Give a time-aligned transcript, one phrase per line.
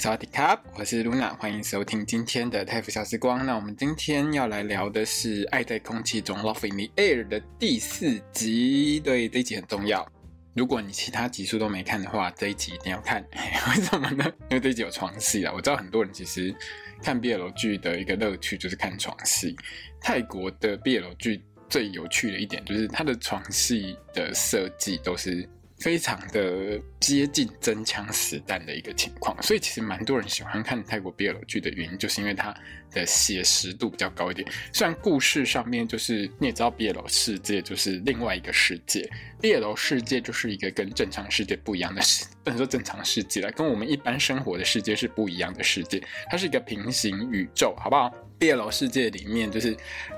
[0.00, 3.44] 萨瓦迪卡，我是露娜，欢迎收听今天的泰腐小时光。
[3.44, 8.98] 那我们今天要来聊的是《爱在空气中》（Love in the Air） 的第四集。
[8.98, 10.10] 对，这一集很重要。
[10.54, 13.22] 如果你其他集数都没看的话，这一集一定要看。
[13.76, 14.24] 为什么呢？
[14.48, 15.52] 因为这一集有床戏啊。
[15.54, 16.54] 我知道很多人其实
[17.02, 19.54] 看 BL 剧的一个乐趣就是看床戏。
[20.00, 25.46] 泰国的 BL 剧最有趣的一点就是它的床戏的设计都是。
[25.80, 32.54] 非常的接近真枪实弹的一个情况，所以其实蛮多人喜欢看泰国 BL 剧的原因，就是因为它
[32.90, 34.46] 的写实度比较高一点。
[34.74, 39.10] 虽然故事上面就是你也知道，BL 世界就是另外一个世界
[39.40, 49.74] ，BL 世界就是一个跟正常世界不一样的世，不能说正常世界了，跟我们一般生活的世界是不一样的世界，它是一个平行宇宙，好不好？BL 世界里面就是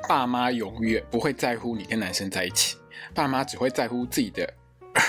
[0.08, 2.76] 爸妈永远不会在乎你跟男生在一起，
[3.14, 4.52] 爸妈只会在乎自己的。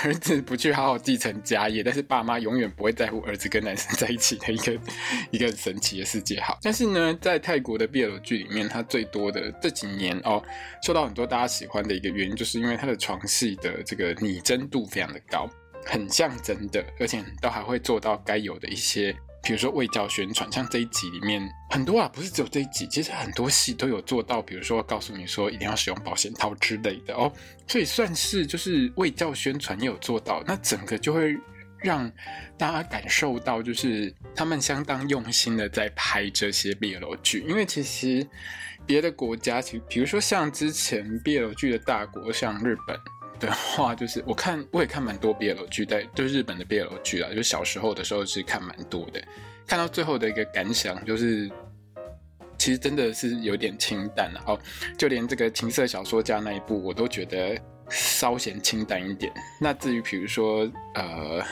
[0.04, 4.78] 儿子不去好好继承家业，但是爸妈永远不会在乎儿子跟男生在一起的一个
[5.30, 6.38] 一个神奇的世界。
[6.40, 10.42] 好，但是呢，在泰国的 BL 剧里面，它最多的这几年哦，
[10.82, 15.48] 受到很多大家喜欢的一个原因，就是因为它的床戏的这个拟真度非常的高，
[15.86, 19.16] 很像真的，而且都还会做到该有的一些。
[19.44, 24.40] 比如说卫教宣传，像这一集里面很多啊，不是只有这一集，其实很多戏都有做到。
[24.40, 27.30] 比如说告诉你说一定要使用保险套之类的哦，
[27.68, 31.36] 所以算是就是卫教宣传也有做到，那整个就会
[31.78, 32.10] 让
[32.56, 37.44] 大家感受到，就是他们相当用心的在拍这些 BL 剧。
[37.46, 38.26] 因为其实
[38.86, 42.98] 别的国家，其比如说像之前 BL 剧的大国，像日本。
[43.40, 49.22] 的话就是我看我也看蛮多 BL 剧，在就日本的 BL 剧啊，就小时候的时候是看蛮多的。
[49.66, 51.50] 看到最后的一个感想就是，
[52.58, 54.60] 其实真的是有点清淡了哦。
[54.96, 57.58] 就连这个情色小说家那一部，我都觉得
[57.88, 59.32] 稍显清淡一点。
[59.60, 61.42] 那至于比如说呃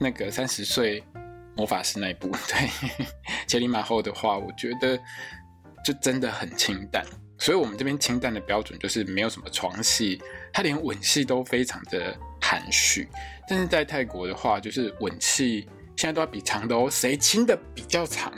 [0.00, 1.02] 那个三十岁
[1.54, 2.68] 魔法师那一部， 对
[3.46, 4.98] 千里马后的话，我觉得
[5.84, 7.04] 就真的很清淡。
[7.38, 10.20] 所以，我们这边清淡的标准就是没有什么床戏，
[10.52, 13.08] 他连吻戏都非常的含蓄。
[13.48, 18.32] 但是在泰国的话，就是吻戏现在都要比长的哦，谁亲的比较长，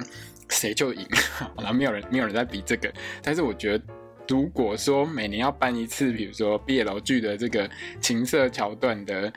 [0.51, 1.07] 谁就赢。
[1.57, 2.93] 然后没有人，没有人在比这个。
[3.23, 3.85] 但是我觉得，
[4.29, 7.69] 如果说每年要办一次，比如说 BL 剧的这个
[8.01, 9.33] 情色桥段的。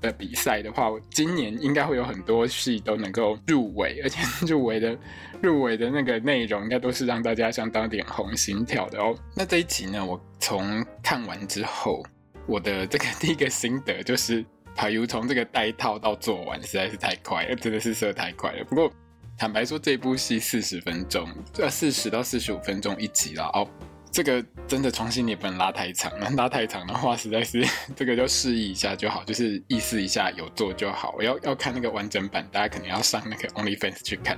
[0.00, 4.96] 的比赛的话，我今年应该会有很多戏都能够入围，而且 入围的
[5.42, 9.14] 入围的那个内容应该都是让大家相当脸红心跳的哦。
[9.34, 12.02] 那这一集呢，我从看完之后，
[12.46, 14.44] 我的这个第一个心得就是
[14.76, 18.64] ，PARU 从这个戴套到做完实在是太快了，真的是射太快了。
[18.64, 18.92] 不过
[19.36, 23.68] 坦白说，这部戏四十分钟，呃四十到四十五分钟一集了哦。
[24.10, 27.64] 这个真的床戏你也不能拉太长，拉太长的话，实在是
[27.94, 31.14] 这个就示意一下就好，就是意思一下有做就好。
[31.16, 34.36] 我要要看那个完整版，大家肯定要上那个 OnlyFans 去看。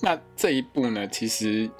[0.00, 1.70] 那这一部呢，其实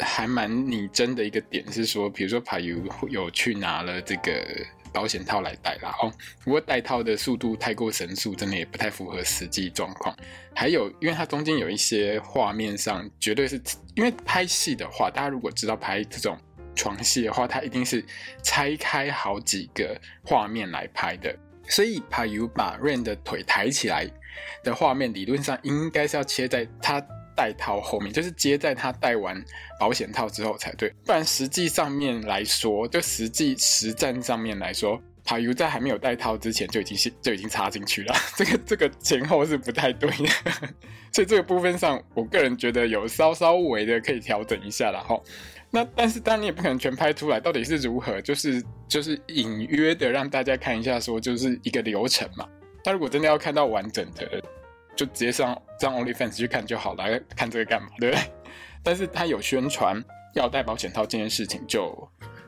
[0.00, 4.44] 还蛮拟真的一个点是说，比如说 PARU 有去拿了这个
[4.92, 6.12] 保险套来戴啦哦，
[6.44, 10.14] 不过戴套的速度太过神速，真的也不太符合实际状况。
[10.54, 13.58] 还有，因为它中间有一些画面上，绝对是
[13.94, 16.36] 因为拍戏的话，大家如果知道拍这种。
[16.74, 18.04] 床戏的话，它一定是
[18.42, 21.34] 拆开好几个画面来拍的，
[21.68, 24.08] 所以怕有把 Rain 的腿抬起来
[24.62, 27.00] 的画面，理论上应该是要切在他
[27.34, 29.42] 戴套后面，就是接在他戴完
[29.80, 30.90] 保险套之后才对。
[31.04, 40.26] 不然实际上面来说，就实际实战上面来说排油在还没有戴套之前就已经就已经插进去了， 这个这个前后是不太对的，
[41.12, 45.20] 所以这个部分上，我个人觉得有稍稍微的可以调整一下了哈。
[45.70, 48.20] 那但是当然你也不可能全拍出来，到底是如何？
[48.20, 52.46] 就是就是隐约的让大家看一下，说就是一个流程嘛。
[52.84, 54.42] 那如果真的要看到完整的，
[54.94, 57.88] 就直接上上 OnlyFans 去看就好了，看这个干嘛？
[57.98, 58.22] 对不对？
[58.82, 60.02] 但是他有宣传
[60.34, 61.96] 要戴保险套这件事情，就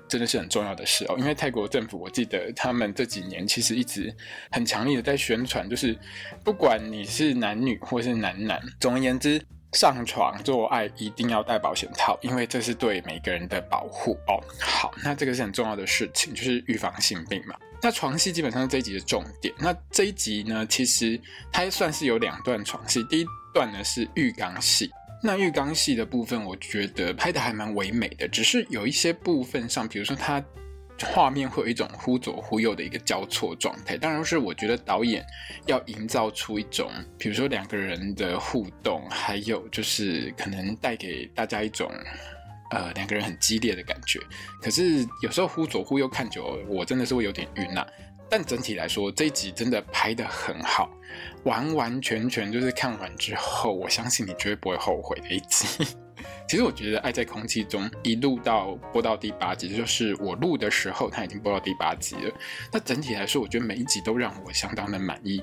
[0.09, 1.17] 真的是很重要的事哦。
[1.19, 4.15] 因为泰国政府，我记得他们这几年其实一直
[4.51, 5.99] 很强力的在宣传，就是
[6.43, 9.43] 不管你是男女或是男男，总而言之。
[9.77, 14.39] 上床做爱一定要戴保险套，因为这是对每个人的保护哦。
[14.61, 17.57] 好，那这个是很重要的事情，就是预防性病嘛。
[17.83, 19.53] 那床戏基本上是这一集的重点。
[19.59, 21.21] 那这一集呢，其实
[21.51, 23.03] 它算是有两段床戏。
[23.11, 24.89] 第一段呢是浴缸戏，
[25.27, 30.45] 那浴缸戏的部分，我觉得拍得还蛮唯美的，只是有一些部分上，比如说它
[31.03, 33.97] 画面会有一种忽左忽右的一个交错状态。
[33.97, 35.25] 当然是我觉得导演
[35.65, 41.91] 要营造出一种，比如说两个人的互动，还有就是可能带给大家一种
[42.73, 44.21] 呃两个人很激烈的感觉。
[44.61, 47.83] 可是有时候忽左忽右看久了，我真的是会有点晕呐。
[48.29, 50.91] 但整体来说，这一集真的拍得很好，
[51.45, 55.67] 完完全全就是看完之后，我相信你绝对不会后悔的一集。
[56.49, 62.33] 其实我觉得《爱在空气中》一路到播到第八集，就是我录的时候，它已经播到第八集了。
[62.73, 65.43] 那整体来说，我觉得每一集都让我相当的满意，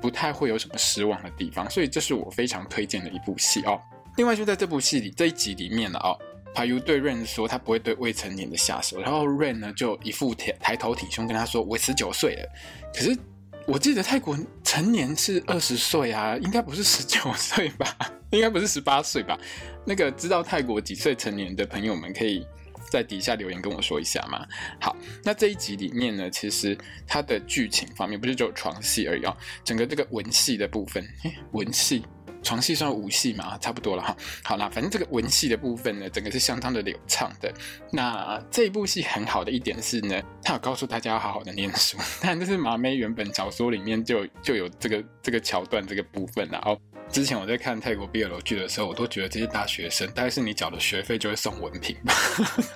[0.00, 3.80] 不太会有什么失望的地方，所以这是我非常推荐的一部戏哦。
[4.16, 6.18] 另外就在这部戏里这一集里面了哦。
[6.54, 12.48] 帕尤对 Rain 说，他不会对未成年的下手，然后 Rain 呢就一副抬抬头挺胸跟他说：“我十九岁了。”
[12.92, 13.16] 可是
[13.66, 17.96] 我记得泰国成年是二十岁啊，应该不是十九岁吧？
[18.30, 19.38] 应该不是十八岁吧？
[19.84, 22.44] 那个知道泰国几岁成年的朋友们，可以
[22.90, 24.44] 在底下留言跟我说一下吗？
[24.80, 26.76] 好，那这一集里面呢，其实
[27.06, 31.06] 它的剧情方面不是只有床戏而已哦，整个这个文戏的部分，
[31.52, 32.04] 文戏。
[32.42, 34.16] 床戏算武戏嘛，差不多了哈。
[34.42, 37.52] 好啦，反正这个文戏的部分呢，整个是相当的流畅的。
[37.92, 41.96] 那这一部戏很好的一点是呢，他有告诉大家要好好的念书。
[42.22, 46.78] 但这是麻妹原本小说里面就就有这个这个桥段这个部分了哦。
[47.08, 52.14] 之前我在看泰国 BL 剧的时候，我都觉得这些大学生大概是你缴了学费就会送文凭吧，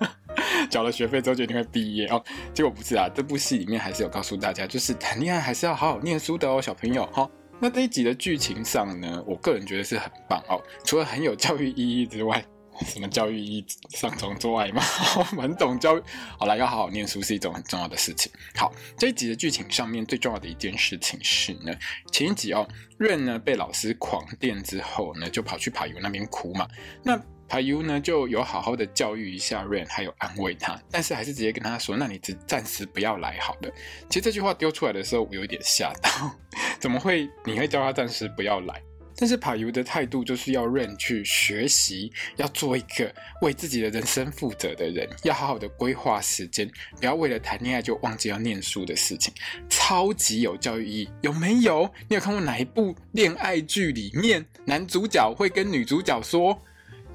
[0.69, 2.21] 缴了学费之后就一定会毕业哦。
[2.53, 7.31] 结果不是啊，这部戏里面还是有告诉大家，就是谈恋爱还是要好好念书的哦，小朋友哈。
[7.65, 10.63] 那这一集的剧情上呢，我个人觉得是很棒哦。
[10.85, 12.45] 除了很有教育意义之外，
[12.85, 13.67] 什么教育意义？
[13.89, 14.83] 上床做爱吗？
[15.41, 16.03] 很懂教育。
[16.39, 18.31] 好了，要好好念书是一种很重要的事情。
[18.55, 21.75] 好，这一集的剧情上面最重要的一件事情是呢，
[22.13, 22.69] 前一集哦
[22.99, 26.69] 润呢被老师狂电之后呢，就跑去跑友那边哭嘛。
[27.03, 27.19] 那
[27.55, 33.71] 帕 U 呢就有好好的教育一下 Rain，还有安慰他，但是还是直接跟他说：“那你只暂时不要来好了。”
[34.11, 36.11] 其实这句话丢出来的时候，我有一点吓到，
[36.81, 37.31] 怎么会？
[37.45, 38.83] 你会叫他暂时不要来？
[39.17, 46.69] 但是帕尤的态度就是要 Rain 去学习，要做一个为自己的人生负责的人，要好好的规划时间，
[46.99, 49.33] 不要为了谈恋爱就忘记要念书的事情，
[49.71, 51.89] 超级有教育意义，有没有？
[52.09, 56.61] 你有看过哪一部恋爱剧里面男主角会跟女主角说？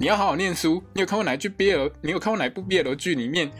[0.01, 0.81] 你要好好念书。
[0.93, 1.91] 你有看过哪一句 BL？
[2.01, 3.51] 你有看过哪一部 BL 剧里面，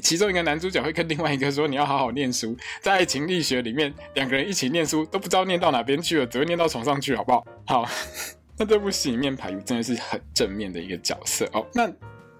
[0.00, 7.44] 其中一个男主角会跟另外一个说：“你要好好念书。”在爱情力学里面，两个人一起念书都不知道念到哪边去了，只会念到床上去，好不好？
[7.66, 7.90] 好，
[8.56, 11.66] 那这部戏里面，帕尤真的是很正面的一个角色哦。
[11.74, 11.92] 那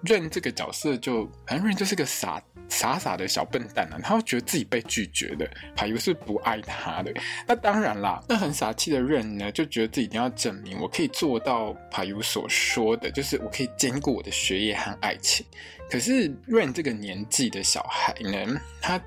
[0.03, 2.41] 润这个角色就，反正 Rain 就是个傻。
[2.73, 7.13] 傻傻的小笨蛋啊，他会觉得自己被拒绝的，帕尤是不爱他的。
[7.47, 15.45] 那当然啦，那很傻气的 Rain 呢，就觉得自己一定要证明我可以做到帕尤所说的，就是我可以兼顾我的学业和爱情。
[15.89, 18.99] 可是 Rain 这个年纪的小孩呢，他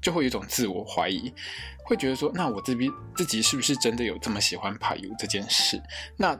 [0.00, 1.34] 就会有一种自我怀疑，
[1.84, 5.82] 会觉得说，那我这边自己是不是真的有这么喜欢帕尤这件事？
[6.16, 6.38] 那。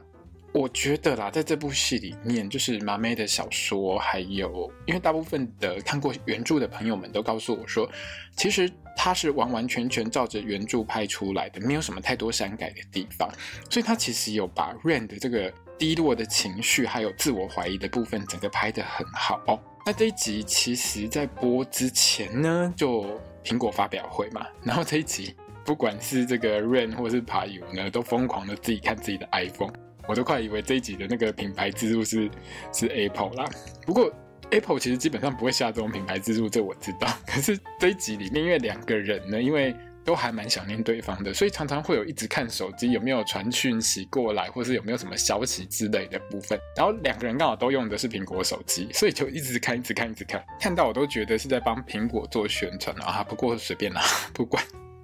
[0.53, 7.89] 我觉得啦，在这部戏里面，就是麻妹的小说，还有因为大部分的看过原著的朋友们都告诉我说，
[8.37, 13.27] 其实它是完完全全照着原著拍出来的，没有什么太多删改的地方，
[13.67, 19.59] 所以它其实有把 Rain 的这个低落的情绪，还有自我怀疑的部分，整个拍得很好。
[19.87, 29.73] 那这一集其实在播之前呢，就苹果发表会嘛，然后这一集不管是这个 Rain 或是帕尤呢，都疯狂的自己看自己的 iPhone。
[30.07, 32.29] 我都快以为这一集的那个品牌置入是
[32.73, 33.49] 是 Apple 啦，
[33.85, 34.11] 不过
[34.51, 37.07] Apple 其实基本上不会下这种品牌置入，这我知道。
[37.25, 46.59] 可是这一集里面，因为两个人呢，因为都还蛮想念对方的，所以常常会有一直看手机有没有传讯息过来，或是有没有什么消息之类的部分。
[46.75, 53.23] 然后两个人刚好都用的是苹果手机，所以就一直看，一直看，一直看，看到我都觉得是在帮苹果做宣传啊。
[53.23, 54.01] 不过随便啦，
[54.35, 54.63] 不管。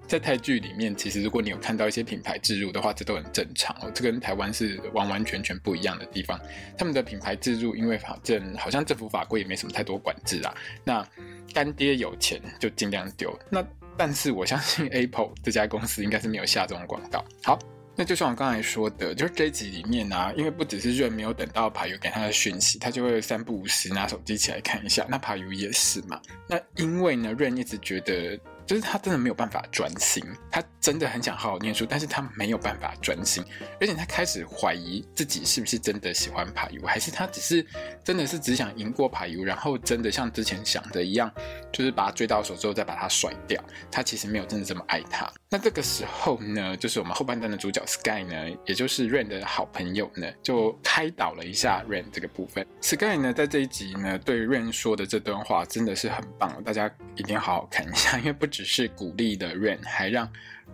[0.09, 3.91] 在泰剧里面，其实如果你有看到一些品牌置入的话，这都很正常哦。
[3.93, 6.39] 这跟台湾是完完全全不一样的地方。
[6.75, 10.51] 他们的品牌置入，因为反正好像政府法规也没什么太多管制啊。
[10.83, 11.07] 那
[11.53, 13.37] 干爹有钱就尽量丢。
[13.51, 13.63] 那
[13.95, 17.23] 但是我相信 Apple 这家公司应该是没有下这种广告。
[17.43, 17.59] 好，
[17.95, 25.05] 那就像我刚才说的，就是这一集里面啊，因为不只是润没有等到帕尤给他的讯息，他就会三不五时拿手机起来看一下。
[25.07, 26.19] 那帕尤也是嘛。
[26.47, 28.39] 那因为呢润一直觉得。
[28.69, 33.43] 就是他真的没有办法专心，他真的很想好好念书，但是他没有办法专心，
[33.81, 37.65] 而且他开始怀疑自己是不是真的喜欢帕尤，还是他只是
[38.03, 41.33] 真的是只想赢过帕尤，然后真的像之前想的一样，
[41.71, 43.59] 就是把他追到手之后再把他甩掉。
[43.89, 45.27] 他其实没有真的这么爱他。
[45.49, 52.63] 那这个时候呢，就是我们后半段的主角 Sky 呢，也就是 Ren 的好朋友呢，就开导了一下 Ren 这个部分。
[52.81, 60.29] Sky 呢，在这一集呢，对 Ren 说的这段话真的是很棒，大家一定要好好看一下，因为不只是鼓励的 Ren，还让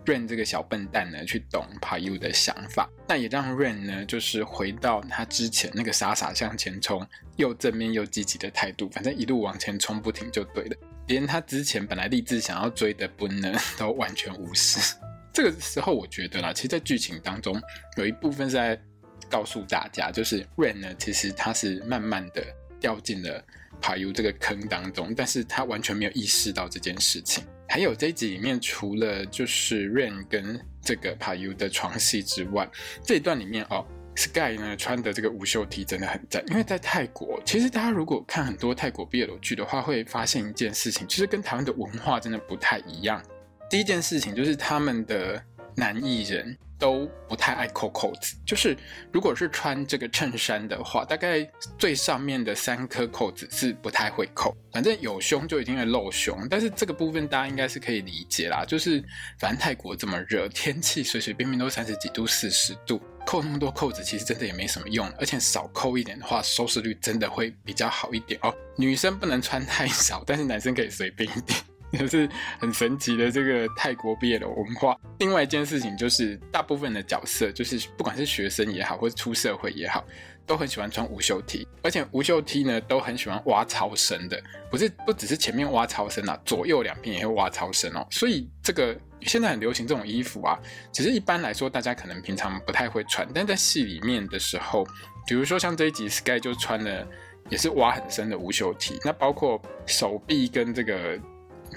[0.07, 10.75] Ren 这个小笨蛋呢去懂 PayU 的想法，那也让 Ren 呢就是回到他之前那个傻傻向前冲、又正面又积极的态度，反正一路往前冲不停就对了，
[11.05, 14.95] 连他之前本来立志想要追的 Boone 呢 都完全无视。
[15.31, 17.61] 这个时候我觉得啦，其实，在剧情当中
[17.97, 18.81] 有一部分是在
[19.29, 22.43] 告诉大家，就是 Ren 呢，其实他是慢慢的
[22.79, 23.45] 掉进了
[23.79, 27.43] PayU 这个坑当中，但是他完全没有意识到这件事情。
[27.67, 32.69] 还有这一集里面，除了就是 Rain 跟这个 PayU 的床戏之外，
[33.03, 36.43] 这一段里面哦，Sky 呢穿的这个无袖 T 真的很赞。
[36.49, 43.21] 因为在泰国，其实大家如果看很多泰国 BL 剧的话，会发现一件事情，其实跟台湾的文化真的不太一样。
[43.69, 45.43] 第一件事情就是他们的
[45.75, 46.57] 男艺人。
[46.77, 48.75] 都不太爱扣扣子，就是
[49.09, 56.37] 如果是穿这个衬衫的话，大概最上面的三颗扣子是不太会扣，反正有胸就一定会露胸。
[56.49, 59.01] 但是这个部分大家应该是可以理解啦，就是
[59.39, 68.53] 反正泰国这么热，天气随随便便都三十几度、四十度，扣那么多扣子其实真的也没什么用，而且少扣一点的话，收视率真的会比较好一点哦。
[68.75, 71.57] 女生不能穿太少，但是男生可以随便一点。
[71.97, 74.97] 就是很神奇的这个泰国毕业的文化。
[75.19, 80.03] 另外一件事情就是，大部分的角色就是不管是学生也好，或者出社会也好，
[80.45, 88.05] 都很喜欢穿无袖 T，而且无袖 T 呢都很喜欢挖超深的，不是不只是前面挖超深啊，左右两边也会挖超深哦。
[88.11, 90.59] 所以这个现在很流行这种衣服啊，
[90.91, 94.85] 其实一般来说大家可能平常不太会穿，但在戏里面的时候，
[95.25, 97.07] 比如说像这一集 Sky 就穿了
[97.49, 101.17] 也是挖很深的无袖 T，那包括手臂跟这个。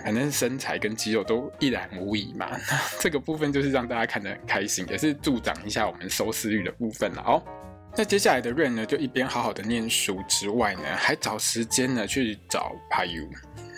[0.05, 2.49] 反正身材跟肌肉都一览无遗嘛，
[3.01, 7.43] 这个部分就是让大家看得很开心，也是助长一下我们收视率的部分了哦。
[7.97, 13.29] 那接下来的 Ren 呢，就一边好好的念书之外呢，还找时间呢去找 PayU。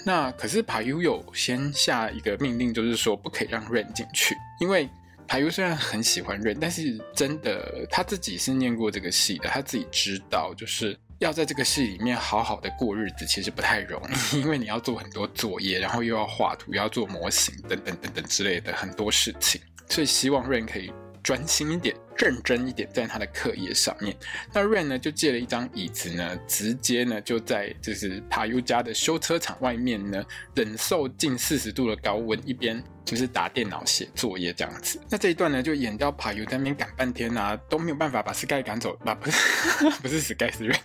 [0.04, 4.88] 那可是 PayU 有先下一个命令，就是说不可以让 Ren 进去，因为
[5.28, 10.98] PayU 虽然很喜欢 Ren，但是真的他自己是念过这个戏的，他自己知道就是。
[11.20, 19.60] 要在这个戏里面好好的过日子，其实不太容易，因为你要做很多作业，然后又要画图，又要做模型，等等等等之类的很多事情，
[19.90, 20.90] 所以希望 Ren 可以
[21.22, 21.94] 专心一点。
[22.16, 24.14] 认真一点，在他的课业上面。
[24.52, 30.22] 那 Ren 呢，就借了一张椅子呢，直接呢就在就是 PayU 家的修车厂外面呢，
[30.54, 35.00] 忍受近四十度的高温，一边就是打电脑写作业这样子。
[35.08, 39.38] 那这一段呢，就演到 PayU 在那边赶半天啊，都没有办法把 Sky 赶走，啊不是
[40.02, 40.78] 不是 Sky 是 Ren，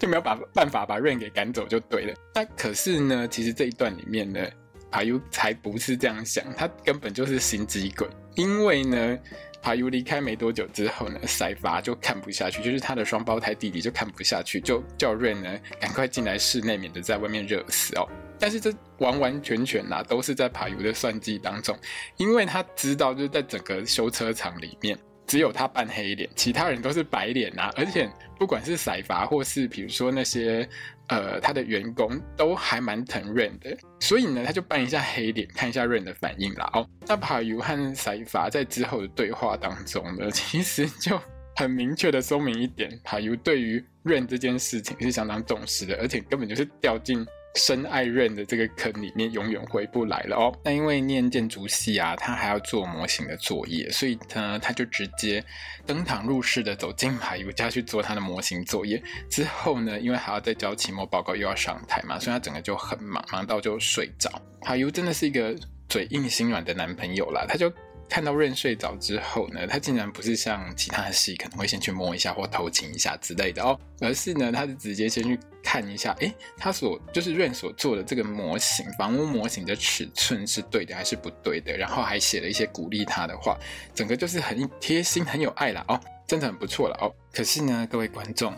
[0.00, 2.14] 就没有把办法把 Ren 给赶走就对了。
[2.34, 4.44] 那可是呢，其实这一段里面呢
[4.90, 9.16] ，PayU 才不是这样想，他根本就是心机鬼，因为呢。
[9.62, 18.08] 爬油离开没多久之后呢塞巴就看不下去，就是他的双胞胎弟弟就看不下去，就叫瑞呢赶快进来室内，免得在外面热死哦。
[18.38, 21.78] 但是这完完全全呐、啊，都是在爬油的算计当中，
[22.16, 24.98] 因为他知道就是在整个修车厂里面。
[25.30, 27.72] 只有他扮黑脸，其他人都是白脸啊！
[27.76, 30.68] 而且不管是赛法，或是比如说那些
[31.06, 33.78] 呃他的员工，都还蛮疼 Ren 的。
[34.00, 36.68] 所以呢，他就扮一下黑脸，看一下 Ren 的反应啦。
[36.72, 41.16] 哦，那 PayU 和赛法在之后的对话当中呢， 其实就
[41.54, 47.24] 很明确的说明一点，PayU 对于 Ren 这件事情是相当重视的，而且根本就是掉进。
[47.54, 50.56] 深爱 Ren 的这个坑里面永远回不来了哦。
[50.64, 55.44] 那因为念建筑系啊，他还要做模型的作业，所以呢，他就直接
[55.84, 59.02] 登堂入室的走进海尤家去做他的模型作业。
[59.28, 64.30] 之后呢，因为还要再交期末报告，又要上台嘛，所以他整个就很忙，忙到就睡着。
[64.62, 65.54] 海尤真的是一个
[65.88, 67.72] 嘴硬心软的男朋友啦，他就。
[68.10, 83.56] 看到润睡着之后呢，他竟然不是像其他的戏可能会先去摸一下或偷亲一下之类的哦，而是呢，他是直接先去看一下，诶，他所就是润所做的这个模型房屋模型的尺寸是对的还是不对的，然后还写了一些鼓励他的话，
[83.94, 87.14] 整个就是很贴心很有爱啦哦，真的很不错了哦。
[87.32, 88.52] 可是呢，各位观众。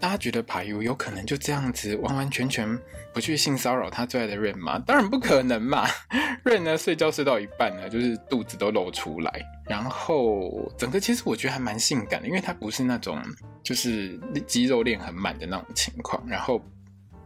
[0.00, 2.78] 大家觉得 PayU 有可能就这样子完完全全
[3.12, 4.78] 不去性骚扰他最爱的 Rain 吗？
[4.86, 5.88] 当然不可能嘛！
[6.44, 13.20] Rain 呢，睡觉睡到一半呢，就是肚子都露出来，然后整个其实我觉得还蛮性感的，因为他不是那种
[13.62, 16.22] 就是肌肉练很满的那种情况。
[16.28, 16.62] 然后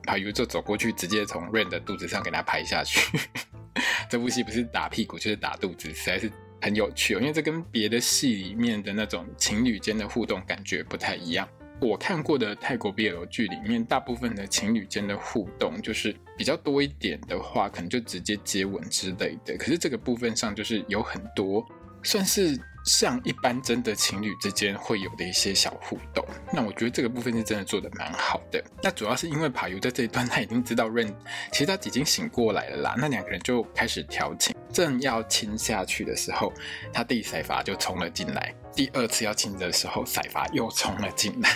[0.04, 3.18] PayU 就走过去，直接从 Rain 的肚子上给他拍下去。
[4.08, 6.30] 这部戏不是打屁股就是打肚子，实在是
[6.62, 7.20] 很有趣哦。
[7.20, 11.46] 因为这跟别的戏里面的那种情侣间的互动感觉不太一样。
[11.82, 19.56] 我看过的泰国 BL 剧里面，大部分的情侣间的互动就是比较多一点的话，可能就直接接吻之类的。
[19.56, 21.64] 可是这个部分上就是有很多
[22.02, 22.58] 算是。
[22.84, 28.62] 像一般真的情侣之间会有的一些小互动，那我觉得这个部分是真的做的蛮好的。
[28.82, 31.14] 那主要是因为爬游在这一段他已经知道 Ren
[31.52, 36.52] 其实他已经醒过来了啦，那两个人就开始调情，正要亲下去的时候，
[36.92, 38.54] 他弟赛法就冲了进来。
[38.74, 41.50] 第二次要亲的时候，赛法又冲了进来。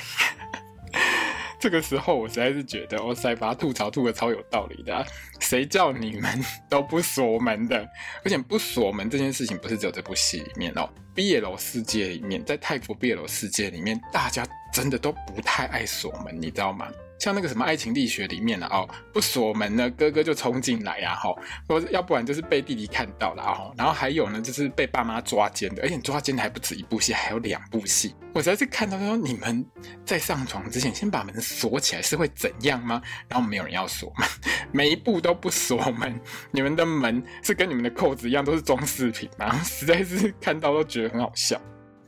[1.59, 5.07] 这个时候，我实在是觉得，哇塞，把他吐槽吐的超有道理的。
[5.41, 7.87] 谁叫你们 都不锁门的？
[8.25, 10.89] 而且不锁门这件事情，不是只有这部戏里面哦。
[11.15, 16.89] 毕业楼世界里面，在泰国 BL 世界里面，大家真的都不太爱锁门，你知道吗？
[17.19, 28.15] 像那个什么爱情力学里面的哦，不锁门呢，哥哥就冲进来呀，吼，或要不然就是被弟弟看到了啊，然后还有呢，就是被爸妈抓奸的，而且抓奸的还不止一部戏，还有两部戏。
[28.35, 29.65] 我实在是看到说，你们
[30.05, 33.01] 在上床之前先把门锁起来是会怎样吗？
[33.29, 34.29] 然后没有人要锁门，
[34.71, 36.21] 每一步都不锁门，
[36.51, 39.59] 你们的门是跟你们的扣子一样都是装饰品吗？
[39.65, 41.61] 实在是看到都觉得很好笑。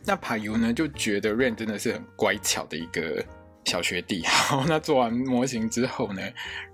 [0.05, 3.25] 那帕尤呢就觉得 Rain 真的是很乖巧的一个。
[3.65, 6.23] 小学弟，好，那做完模型之后呢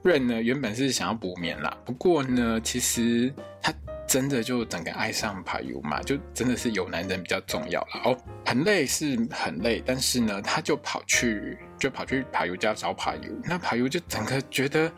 [0.05, 3.75] ，Ren 呢原本是想要补眠啦，不过呢，其实他
[4.07, 8.17] 真的就整个爱上帕尤嘛，就真的是有男人比较重要了哦。
[8.47, 14.93] 很累是很累，但是呢，他就跑去就跑去帕尤家找帕尤，那帕尤就整个觉得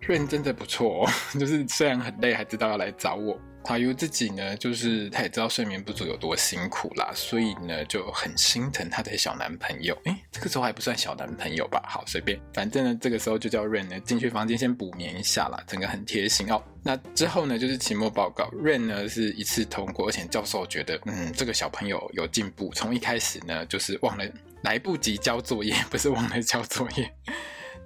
[0.00, 3.40] 润真的不错哦， 就是虽然很累，还知道要来找我。
[3.68, 9.94] 帕尤自己呢，就是他也知道睡眠不足有多辛苦啦，所以呢就很心疼他的小男朋友。
[10.06, 11.82] 诶，这个时候还不算小男朋友吧？
[11.86, 16.62] 好，随便，反正呢这个时候就叫 Rain 呢进去房间先补眠一下啦，整个很贴心哦。
[16.82, 24.24] 那之后呢就是期末报告，Rain 呢是一次通过，而且教授觉得嗯这个小朋友有进步，从一开始呢就是忘了
[24.62, 27.12] 来不及交作业，不是忘了交作业，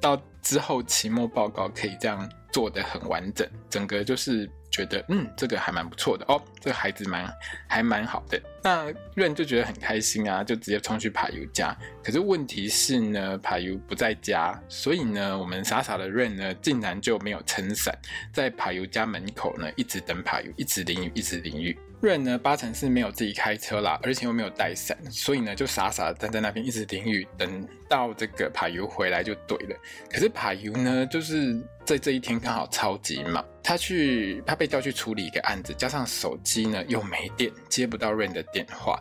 [0.01, 4.49] 到之后期末报告可以这样做得很完整，整个就是。
[4.73, 7.31] 觉得嗯，这个还蛮不错的哦，这个孩子蛮
[7.69, 8.41] 还蛮好的。
[8.65, 11.77] 那润就觉得很开心啊，就直接冲去爬游家。
[12.03, 17.97] 可是问题是呢，爬游不在家，所以呢，我们傻傻的润呢，竟然就没有撑伞，
[18.33, 21.79] 在爬游家门口呢，一直等爬游，一直淋雨，一直淋雨。
[22.03, 29.77] Rain 呢，八成是没有自己开车啦，而且又没有带伞，所以呢，就傻傻站在那边一直淋雨，等到这个帕尤回来就对了。
[30.11, 39.01] 可是帕尤呢，就是在这一天刚好超级忙，他去他被叫去处理一个案子，加上手机呢又没电，接不到 Rain 的电话。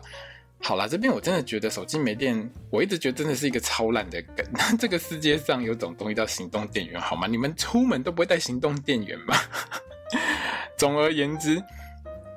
[0.60, 4.46] 好啦，这边我真的觉得手机没电，我一直觉得真的是一个超烂的梗。
[4.78, 7.26] 这个世界上有种东西叫行动电源，好吗？
[7.26, 9.34] 你们出门都不会带行动电源吗？
[10.78, 11.60] 总而言之。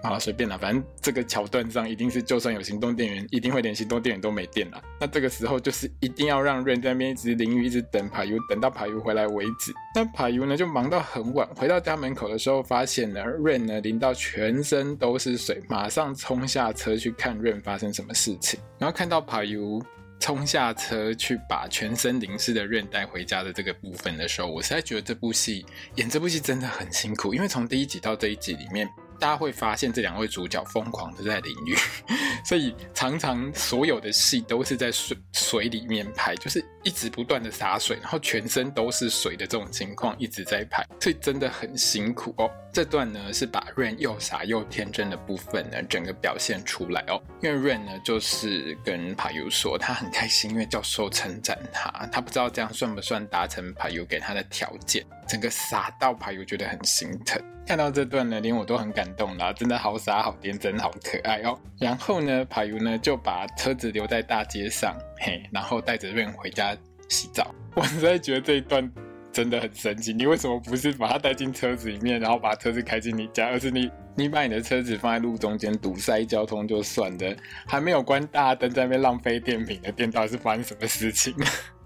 [0.06, 4.82] 好，随便啦，反正这个桥段上一定是，就算有行动电源，一定会连行动电源都没电了。
[5.00, 9.74] 那这个时候就是一定要让 Rain 在那边一直淋雨，一直等帕尤，等到帕尤回来为止。
[9.96, 18.60] 那帕尤呢就忙到很晚，回到家门口的时候，发现呢 Rain 呢淋到全身都是水，马上冲下车去看 Rain 发生什么事情。
[18.78, 19.82] 然后看到帕尤
[20.20, 25.66] 冲下车去把全身淋湿的 Ren 带回家的这个部分的时候，我实在觉得这部戏
[25.96, 28.88] 演这部戏真的很辛苦，因为从第一集到这一集里面。
[29.20, 31.76] 大家会发现这两位主角疯狂的在淋雨，
[32.46, 42.50] 所以常常所有的戏都是在水水里面拍，就是一直不断的洒水，然后全身都是水的这种情况一直在拍，所以真的很辛苦哦。
[42.74, 47.22] 这段呢是把 Rain 又傻又天真的部分呢整个表现出来哦。
[47.42, 57.42] 因为 Rain 呢就是跟帕尤说他很开心，因为教授称赞他，他不知道这样算不算达成帕尤给他的条件，整个傻到帕尤觉得很心疼。
[57.66, 61.60] 看到这段呢，连我都很感动啦，真的好傻、好天真、好可爱哦。
[61.80, 66.78] 然后呢，帕尤呢就把车子留在大街上，嘿，然后带着 Ren 回家
[67.10, 67.54] 洗澡。
[67.74, 68.90] 我实在觉得这一段
[69.34, 70.14] 真的很神奇。
[70.14, 81.34] 你为什么不是把它带进车子里面，然后把车子开进你家，而是你你把你的车子放在路中间堵塞交通就算了，还没有关大灯在那边浪费电瓶的电，到底是发生什么事情？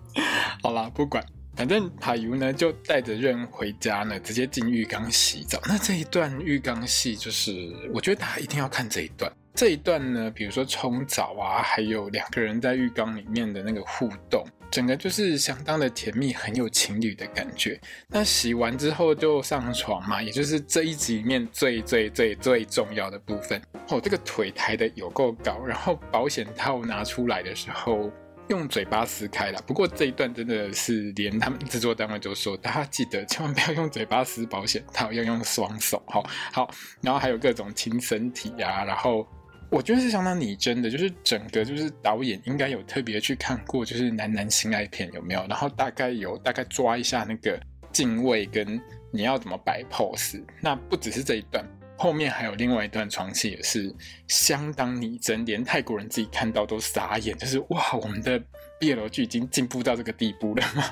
[0.62, 1.24] 好啦，不管。
[1.60, 5.60] 反正帕尤呢就带着刃回家呢，直接进浴缸洗澡。
[5.68, 7.52] 那这一段浴缸戏就是，
[7.94, 9.30] 我觉得大家一定要看这一段。
[9.54, 14.42] 这一段呢，比如说冲澡啊，还有两个人在浴缸里面的那个互动，
[14.72, 17.78] 整个就是相当的甜蜜，很有情侣的感觉。
[18.08, 23.62] 那洗完之后就上床嘛，也就是这一集里面最最最最重要的部分。
[23.90, 28.10] 哦，这个腿抬得有够高，然后保险套拿出来的时候。
[28.50, 29.62] 用嘴巴撕开了。
[29.66, 36.02] 不过这一段真的是连他们制作单位就说，大家记得千万不要用嘴巴撕保险套，要用双手。
[36.08, 39.28] 好，好，然后还有各种亲身体啊，然后
[39.70, 45.46] 我觉得是相当拟真的，就是整个就是导演应该有特别去看过，就是男男性爱片有没有？
[45.48, 47.60] 然后大概有大概抓一下那个
[47.92, 48.82] 镜位跟
[49.12, 50.44] 你要怎么摆 pose。
[50.60, 51.64] 那不只是这一段。
[52.00, 53.94] 后面还有另外一段床戏也是
[54.30, 58.42] 相当拟真，连泰国人自己看到都傻眼，就是哇，我们的
[58.80, 60.84] BL 剧已经进步到这个地步了吗？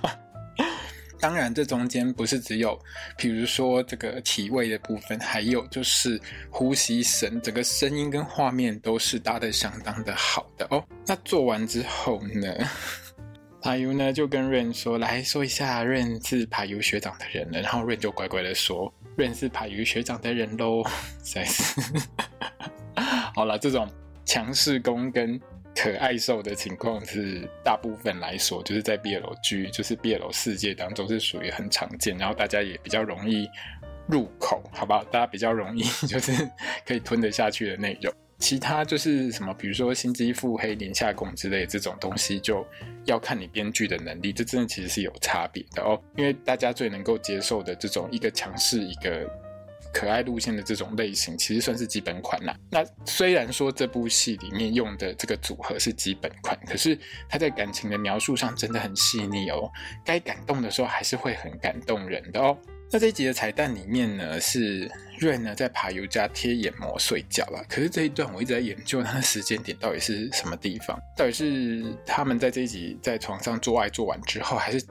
[1.17, 2.77] 当然，这中间不是只有，
[3.17, 10.83] 比如说这个体位的部分，还有就是呼吸声，整个声音跟画面都是搭得相当的好的哦。
[11.05, 12.53] 那做完之后呢，
[13.63, 18.93] 帕尤呢就跟 Rain 说，来说一下 Rain 是帕尤学长的人了，然后 Rain 就乖乖的说。
[19.17, 20.83] 认识排鱼学长的人喽，
[21.23, 21.81] 实在是
[23.35, 23.57] 好了。
[23.57, 23.89] 这种
[24.23, 25.39] 强势攻跟
[25.75, 33.49] 可爱受的情况是大部分来说，就是在 BL 剧，就是 BL 世界当中是属于很常见，然后大家也比较容易
[34.07, 35.03] 入口，好不好？
[35.05, 36.49] 大家比较容易 就是
[36.85, 38.13] 可以吞得下去的内容。
[38.39, 42.65] 其他就是什么，比如说心机腹黑、廉价攻之类这种东西，就
[43.05, 45.99] 要看你编剧的能力，这真的其实是有差别的哦。
[46.15, 49.27] 因为大家最能够接受的这种一个强势、一个
[49.91, 52.55] 可爱路线的这种类型，其实算是基本款啦。
[52.69, 56.97] 那虽然说这部戏里面用的这个组合是基本款，可是
[57.27, 59.71] 他在感情的描述上真的很细腻哦，
[60.05, 62.55] 该感动的时候还是会很感动人的哦。
[62.89, 67.61] 那这一集的彩蛋里面呢，是瑞呢在爬油家贴眼膜睡觉了。
[67.67, 74.81] 可是这一段我一直在研究他的时间点到底是什么地方，到底是他们在这一集在床上做爱做完之后，还是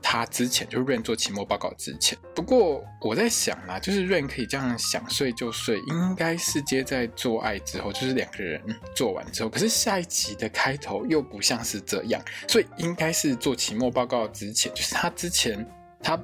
[0.00, 2.16] 他之前就是瑞做期末报告之前？
[2.36, 8.62] 不过我在想啊，就是瑞可以这样想睡就睡，应该是接在做爱之后，就是两个人
[8.94, 9.48] 做完之后。
[9.48, 15.66] 可是下一集的开头又不像是这样，所以应该是做期末报告之前，就是他之前
[16.00, 16.16] 他。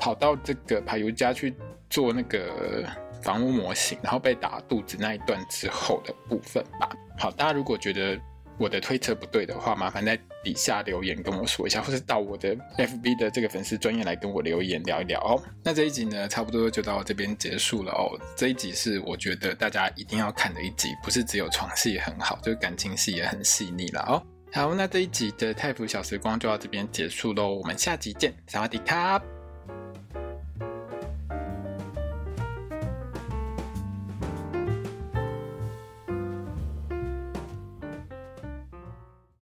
[0.00, 1.54] 跑到这个排油家去
[1.90, 2.84] 做那个
[3.22, 6.88] 房屋模型，然后被打肚子那一段之后的部分吧。
[7.18, 8.18] 好，大家如果觉得
[8.58, 15.42] 我的推测不对的话，麻烦在底下留言跟我说一下，或是到我的 FB 的这个粉丝专页来跟我留言聊一聊哦。
[15.62, 18.18] 那这一集呢，差不多就到这边结束了哦。
[18.34, 24.22] 这一集是我觉得大家一定要看的一集，不是只有床戏很好，就是感情戏也很细腻了哦。
[24.52, 29.39] 好，那这一集的泰腐小时光就到这边结束喽，我们下集见，萨瓦迪卡。